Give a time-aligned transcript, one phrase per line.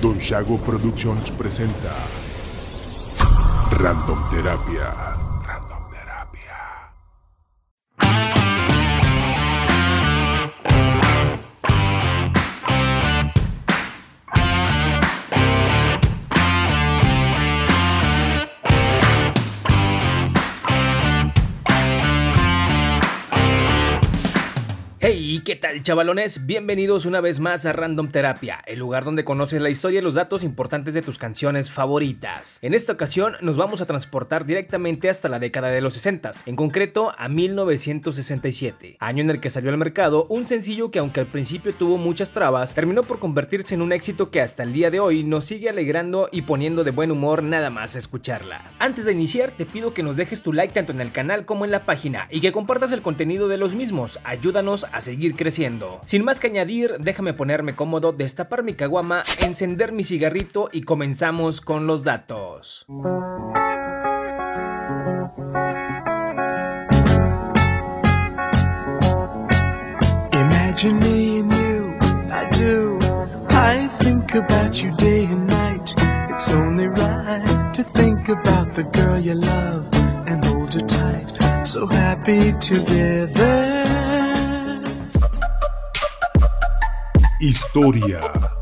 [0.00, 1.94] Don Shago Productions presenta
[3.72, 5.10] Random Terapia.
[25.44, 26.44] ¿Qué tal chavalones?
[26.44, 30.14] Bienvenidos una vez más a Random Terapia, el lugar donde conoces la historia y los
[30.14, 32.58] datos importantes de tus canciones favoritas.
[32.62, 36.56] En esta ocasión nos vamos a transportar directamente hasta la década de los 60, en
[36.56, 41.26] concreto a 1967, año en el que salió al mercado un sencillo que aunque al
[41.26, 45.00] principio tuvo muchas trabas, terminó por convertirse en un éxito que hasta el día de
[45.00, 48.72] hoy nos sigue alegrando y poniendo de buen humor nada más escucharla.
[48.78, 51.64] Antes de iniciar te pido que nos dejes tu like tanto en el canal como
[51.64, 56.00] en la página y que compartas el contenido de los mismos, ayúdanos a seguir creciendo.
[56.04, 61.60] Sin más que añadir, déjame ponerme cómodo, destapar mi caguama, encender mi cigarrito y comenzamos
[61.60, 62.86] con los datos.
[70.32, 71.98] Imagine you,
[72.30, 72.98] I do.
[73.50, 75.94] I think about you day and night.
[76.30, 79.86] It's only right to think about the girl you love
[80.26, 81.66] and hold her tight.
[81.66, 83.79] So happy together.
[87.40, 88.59] Historia.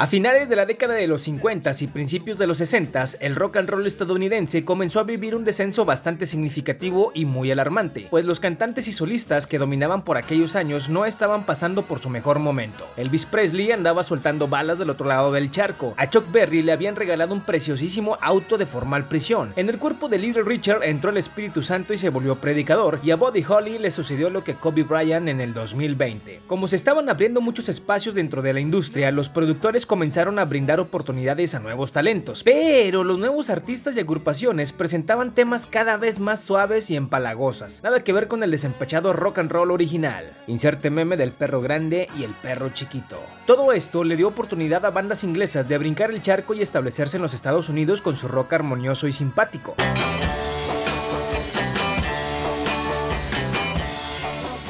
[0.00, 3.58] A finales de la década de los 50 y principios de los 60, el rock
[3.58, 8.40] and roll estadounidense comenzó a vivir un descenso bastante significativo y muy alarmante, pues los
[8.40, 12.88] cantantes y solistas que dominaban por aquellos años no estaban pasando por su mejor momento.
[12.96, 15.92] Elvis Presley andaba soltando balas del otro lado del charco.
[15.98, 19.52] A Chuck Berry le habían regalado un preciosísimo auto de formal prisión.
[19.56, 23.10] En el cuerpo de Little Richard entró el Espíritu Santo y se volvió predicador, y
[23.10, 26.40] a Buddy Holly le sucedió lo que Kobe Bryant en el 2020.
[26.46, 30.78] Como se estaban abriendo muchos espacios dentro de la industria, los productores comenzaron a brindar
[30.78, 36.40] oportunidades a nuevos talentos, pero los nuevos artistas y agrupaciones presentaban temas cada vez más
[36.40, 40.24] suaves y empalagosas, nada que ver con el desempachado rock and roll original.
[40.46, 43.18] Inserte meme del perro grande y el perro chiquito.
[43.48, 47.24] Todo esto le dio oportunidad a bandas inglesas de brincar el charco y establecerse en
[47.24, 49.74] los Estados Unidos con su rock armonioso y simpático.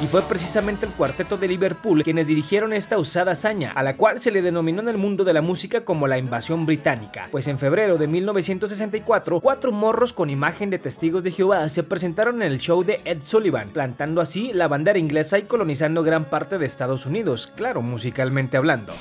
[0.03, 4.21] Y fue precisamente el cuarteto de Liverpool quienes dirigieron esta usada hazaña, a la cual
[4.21, 7.59] se le denominó en el mundo de la música como la invasión británica, pues en
[7.59, 12.59] febrero de 1964, cuatro morros con imagen de testigos de Jehová se presentaron en el
[12.59, 17.05] show de Ed Sullivan, plantando así la bandera inglesa y colonizando gran parte de Estados
[17.05, 18.95] Unidos, claro, musicalmente hablando.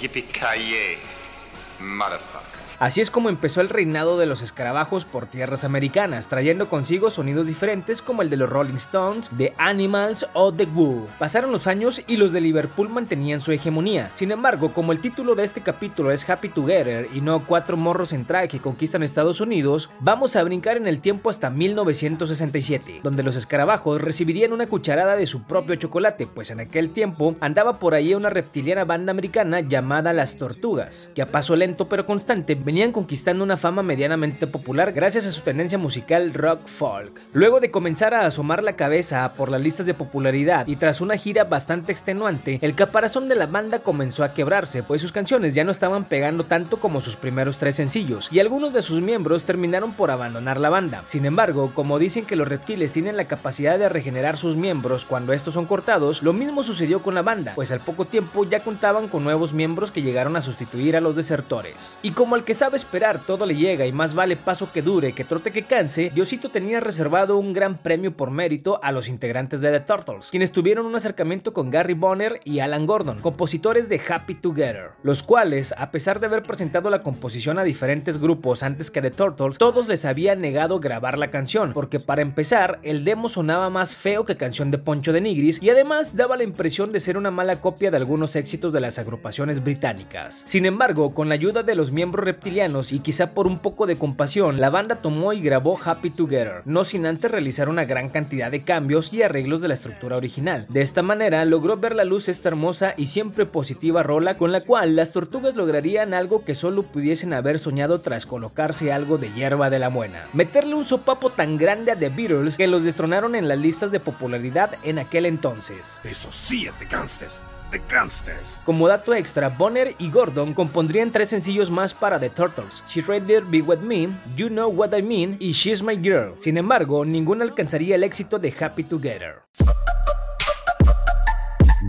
[2.80, 7.46] Así es como empezó el reinado de los escarabajos por tierras americanas, trayendo consigo sonidos
[7.46, 11.08] diferentes como el de los Rolling Stones, The Animals o The Who.
[11.20, 14.12] Pasaron los años y los de Liverpool mantenían su hegemonía.
[14.16, 18.14] Sin embargo, como el título de este capítulo es Happy Together y no cuatro morros
[18.14, 23.24] en traje que conquistan Estados Unidos, vamos a brincar en el tiempo hasta 1967, donde
[23.24, 27.94] los escarabajos recibirían una cucharada de su propio chocolate, pues en aquel tiempo andaba por
[27.94, 32.92] ahí una reptiliana banda americana llamada Las Tortugas, que a paso lento pero constante venían
[32.92, 37.20] conquistando una fama medianamente popular gracias a su tendencia musical rock folk.
[37.34, 41.18] Luego de comenzar a asomar la cabeza por las listas de popularidad y tras una
[41.18, 45.64] gira bastante extenuante, el caparazón de la banda comenzó a quebrarse, pues sus canciones ya
[45.64, 49.94] no estaban pegando tanto como sus primeros tres sencillos, y algunos de sus miembros terminaron
[49.94, 51.02] por abandonar la banda.
[51.08, 55.34] Sin embargo, como dicen que los reptiles tienen la capacidad de regenerar sus miembros cuando
[55.34, 59.08] estos son cortados, lo mismo sucedió con la banda, pues al poco tiempo ya contaban
[59.08, 61.98] con nuevos miembros que llegaron a sustituir a los desertores.
[62.04, 65.24] Y como que sabe esperar todo le llega y más vale paso que dure que
[65.24, 69.72] trote que canse, Diosito tenía reservado un gran premio por mérito a los integrantes de
[69.72, 74.36] The Turtles, quienes tuvieron un acercamiento con Gary Bonner y Alan Gordon, compositores de Happy
[74.36, 79.02] Together, los cuales, a pesar de haber presentado la composición a diferentes grupos antes que
[79.02, 83.70] The Turtles, todos les habían negado grabar la canción, porque para empezar, el demo sonaba
[83.70, 87.16] más feo que canción de Poncho de Nigris y además daba la impresión de ser
[87.16, 90.44] una mala copia de algunos éxitos de las agrupaciones británicas.
[90.46, 94.60] Sin embargo, con la ayuda de los miembros y quizá por un poco de compasión,
[94.60, 98.64] la banda tomó y grabó Happy Together, no sin antes realizar una gran cantidad de
[98.64, 100.66] cambios y arreglos de la estructura original.
[100.68, 104.62] De esta manera logró ver la luz esta hermosa y siempre positiva rola con la
[104.62, 109.70] cual las tortugas lograrían algo que solo pudiesen haber soñado tras colocarse algo de hierba
[109.70, 110.24] de la buena.
[110.34, 114.00] Meterle un sopapo tan grande a The Beatles que los destronaron en las listas de
[114.00, 116.02] popularidad en aquel entonces.
[116.04, 117.44] Eso sí es de gangsters.
[117.72, 118.62] The Gangsters.
[118.66, 123.44] Como dato extra, Bonner y Gordon compondrían tres sencillos más para The Turtles: She Rather
[123.44, 126.34] Be With Me, You Know What I Mean y She's My Girl.
[126.38, 129.44] Sin embargo, ninguno alcanzaría el éxito de Happy Together.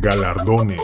[0.00, 0.80] Galardones.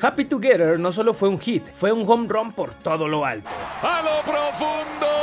[0.00, 3.50] Happy Together no solo fue un hit, fue un home run por todo lo alto.
[3.82, 5.17] A lo profundo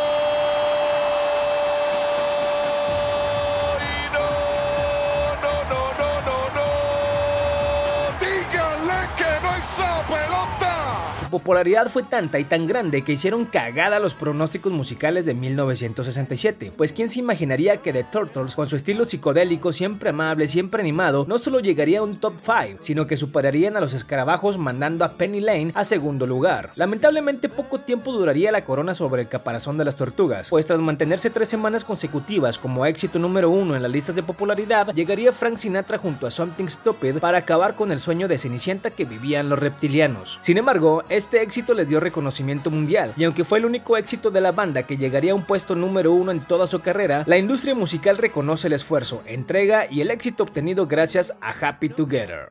[11.26, 16.72] Su popularidad fue tanta y tan grande que hicieron cagada los pronósticos musicales de 1967,
[16.78, 21.26] pues quién se imaginaría que The Turtles, con su estilo psicodélico, siempre amable, siempre animado,
[21.28, 25.14] no solo llegaría a un top 5, sino que superarían a los escarabajos mandando a
[25.14, 26.70] Penny Lane a segundo lugar.
[26.76, 31.32] Lamentablemente poco tiempo duraría la corona sobre el caparazón de las tortugas, pues tras mantenerse
[31.32, 35.98] tres semanas consecutivas como éxito número uno en las listas de popularidad, llegaría Frank Sinatra
[35.98, 40.38] junto a Something Stupid para acabar con el sueño de Cenicienta que vivían los reptilianos.
[40.44, 44.42] Sin embargo, este éxito les dio reconocimiento mundial, y aunque fue el único éxito de
[44.42, 47.74] la banda que llegaría a un puesto número uno en toda su carrera, la industria
[47.74, 52.50] musical reconoce el esfuerzo, entrega y el éxito obtenido gracias a Happy Together.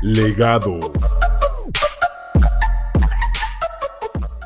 [0.00, 0.80] Legado.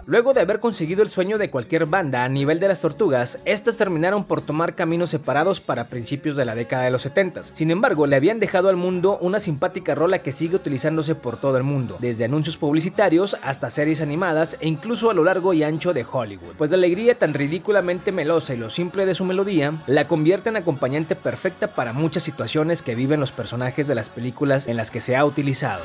[0.08, 3.76] Luego de haber conseguido el sueño de cualquier banda a nivel de las tortugas, estas
[3.76, 7.42] terminaron por tomar caminos separados para principios de la década de los 70.
[7.42, 11.56] Sin embargo, le habían dejado al mundo una simpática rola que sigue utilizándose por todo
[11.56, 15.92] el mundo, desde anuncios publicitarios hasta series animadas e incluso a lo largo y ancho
[15.92, 16.54] de Hollywood.
[16.56, 20.56] Pues la alegría tan ridículamente melosa y lo simple de su melodía la convierte en
[20.56, 25.00] acompañante perfecta para muchas situaciones que viven los personajes de las películas en las que
[25.00, 25.82] se ha utilizado.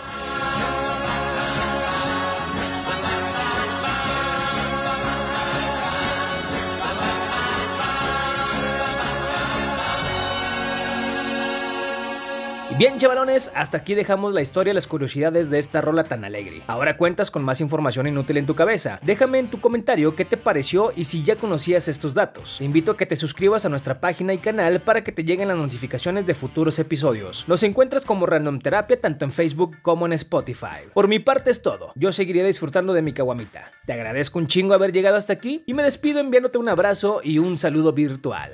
[12.82, 16.64] Bien, chavalones, hasta aquí dejamos la historia y las curiosidades de esta rola tan alegre.
[16.66, 19.00] Ahora cuentas con más información inútil en tu cabeza.
[19.04, 22.56] Déjame en tu comentario qué te pareció y si ya conocías estos datos.
[22.58, 25.50] Te invito a que te suscribas a nuestra página y canal para que te lleguen
[25.50, 27.46] las notificaciones de futuros episodios.
[27.48, 30.88] Nos encuentras como Random Terapia tanto en Facebook como en Spotify.
[30.92, 31.92] Por mi parte es todo.
[31.94, 33.70] Yo seguiré disfrutando de mi caguamita.
[33.86, 37.38] Te agradezco un chingo haber llegado hasta aquí y me despido enviándote un abrazo y
[37.38, 38.50] un saludo virtual.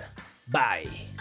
[0.47, 1.16] Bye.